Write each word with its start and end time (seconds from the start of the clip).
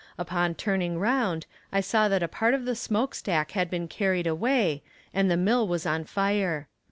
Upon 0.17 0.55
turning 0.55 0.97
round 0.97 1.45
I 1.71 1.79
saw 1.79 2.07
that 2.07 2.23
a 2.23 2.27
part 2.27 2.55
of 2.55 2.65
the 2.65 2.75
smoke 2.75 3.13
stack 3.13 3.51
had 3.51 3.69
been 3.69 3.87
carried 3.87 4.25
away, 4.25 4.81
and 5.13 5.29
the 5.29 5.37
mill 5.37 5.67
was 5.67 5.85
on 5.85 6.05
fire. 6.05 6.67